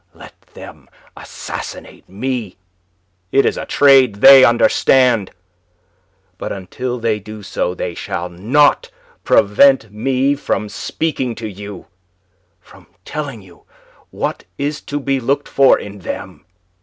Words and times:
Let 0.15 0.33
them 0.55 0.89
assassinate 1.15 2.09
me. 2.09 2.57
It 3.31 3.45
is 3.45 3.55
a 3.55 3.65
trade 3.67 4.15
they 4.15 4.43
understand. 4.43 5.29
But 6.39 6.51
until 6.51 6.97
they 6.97 7.19
do 7.19 7.43
so, 7.43 7.75
they 7.75 7.93
shall 7.93 8.27
not 8.27 8.89
prevent 9.23 9.91
me 9.93 10.33
from 10.33 10.69
speaking 10.69 11.35
to 11.35 11.47
you, 11.47 11.85
from 12.59 12.87
telling 13.05 13.43
you 13.43 13.65
what 14.09 14.43
is 14.57 14.81
to 14.89 14.99
be 14.99 15.19
looked 15.19 15.47
for 15.47 15.77
in 15.77 15.99
them." 15.99 16.45